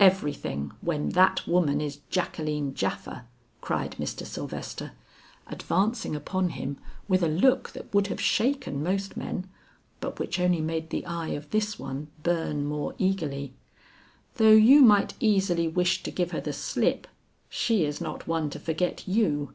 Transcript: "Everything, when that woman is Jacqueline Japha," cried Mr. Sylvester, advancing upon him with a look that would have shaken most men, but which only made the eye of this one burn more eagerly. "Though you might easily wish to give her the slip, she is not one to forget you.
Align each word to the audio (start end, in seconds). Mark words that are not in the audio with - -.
"Everything, 0.00 0.72
when 0.80 1.10
that 1.10 1.46
woman 1.46 1.82
is 1.82 1.98
Jacqueline 2.08 2.72
Japha," 2.72 3.26
cried 3.60 3.90
Mr. 3.98 4.24
Sylvester, 4.24 4.92
advancing 5.48 6.16
upon 6.16 6.48
him 6.48 6.78
with 7.08 7.22
a 7.22 7.28
look 7.28 7.72
that 7.72 7.92
would 7.92 8.06
have 8.06 8.18
shaken 8.18 8.82
most 8.82 9.18
men, 9.18 9.46
but 10.00 10.18
which 10.18 10.40
only 10.40 10.62
made 10.62 10.88
the 10.88 11.04
eye 11.04 11.28
of 11.36 11.50
this 11.50 11.78
one 11.78 12.08
burn 12.22 12.64
more 12.64 12.94
eagerly. 12.96 13.52
"Though 14.36 14.52
you 14.56 14.80
might 14.80 15.12
easily 15.20 15.68
wish 15.68 16.02
to 16.04 16.10
give 16.10 16.30
her 16.30 16.40
the 16.40 16.54
slip, 16.54 17.06
she 17.50 17.84
is 17.84 18.00
not 18.00 18.26
one 18.26 18.48
to 18.48 18.58
forget 18.58 19.06
you. 19.06 19.52